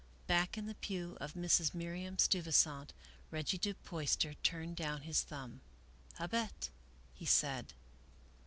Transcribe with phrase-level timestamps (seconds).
[0.25, 1.75] Back in the pew of Mrs.
[1.75, 2.91] Miriam Steuvisant,
[3.29, 5.61] Reggie Du Puyster turned down his thumb."
[6.19, 6.69] Habetl"
[7.13, 7.75] he said.